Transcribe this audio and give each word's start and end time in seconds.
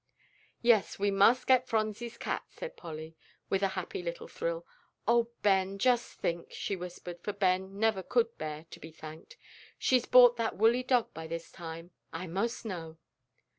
"Yes, 0.63 0.97
we 0.97 1.11
must 1.11 1.45
get 1.45 1.67
Phronsie's 1.67 2.17
cat," 2.17 2.41
said 2.49 2.75
Polly, 2.75 3.15
with 3.51 3.61
a 3.61 3.67
happy 3.77 4.01
little 4.01 4.27
thrill. 4.27 4.65
"Oh, 5.07 5.29
Ben, 5.43 5.77
just 5.77 6.13
think," 6.17 6.51
she 6.51 6.75
whispered, 6.75 7.19
for 7.21 7.33
Ben 7.33 7.77
never 7.79 8.01
could 8.01 8.35
bear 8.39 8.65
to 8.71 8.79
be 8.79 8.91
thanked, 8.91 9.37
"she's 9.77 10.07
bought 10.07 10.37
that 10.37 10.57
woolly 10.57 10.81
dog 10.81 11.13
by 11.13 11.27
this 11.27 11.51
time, 11.51 11.91
I 12.11 12.25
'most 12.25 12.65
know." 12.65 12.97